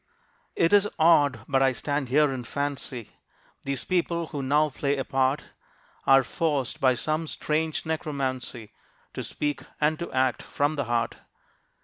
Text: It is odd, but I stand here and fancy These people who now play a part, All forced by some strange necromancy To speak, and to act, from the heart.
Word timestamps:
It 0.55 0.73
is 0.73 0.89
odd, 0.97 1.41
but 1.47 1.61
I 1.61 1.73
stand 1.73 2.09
here 2.09 2.31
and 2.31 2.47
fancy 2.47 3.19
These 3.61 3.83
people 3.83 4.25
who 4.29 4.41
now 4.41 4.69
play 4.69 4.97
a 4.97 5.05
part, 5.05 5.43
All 6.07 6.23
forced 6.23 6.81
by 6.81 6.95
some 6.95 7.27
strange 7.27 7.85
necromancy 7.85 8.71
To 9.13 9.23
speak, 9.23 9.61
and 9.79 9.99
to 9.99 10.11
act, 10.11 10.41
from 10.41 10.75
the 10.75 10.85
heart. 10.85 11.17